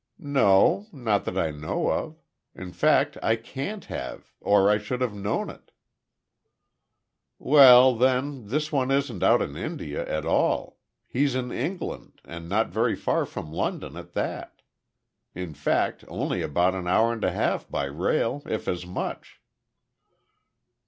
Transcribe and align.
"No. 0.17 0.87
Not 0.91 1.25
that 1.25 1.37
I 1.37 1.51
know 1.51 1.91
of. 1.91 2.23
In 2.55 2.71
fact 2.73 3.19
I 3.21 3.35
can't 3.35 3.85
have 3.85 4.33
or 4.41 4.67
I 4.67 4.79
should 4.79 4.99
have 4.99 5.13
known 5.13 5.51
it." 5.51 5.69
"Well 7.37 7.95
then, 7.95 8.47
this 8.47 8.71
one 8.71 8.89
isn't 8.89 9.21
out 9.21 9.43
in 9.43 9.55
India 9.55 10.03
at 10.09 10.25
all. 10.25 10.79
He's 11.05 11.35
in 11.35 11.51
England, 11.51 12.19
and 12.25 12.49
not 12.49 12.69
very 12.69 12.95
far 12.95 13.27
from 13.27 13.51
London 13.53 13.95
at 13.95 14.13
that. 14.13 14.63
In 15.35 15.53
fact, 15.53 16.03
only 16.07 16.41
about 16.41 16.73
an 16.73 16.87
hour 16.87 17.13
and 17.13 17.23
a 17.23 17.31
half 17.31 17.69
by 17.69 17.83
rail, 17.85 18.41
if 18.47 18.67
as 18.67 18.87
much." 18.87 19.39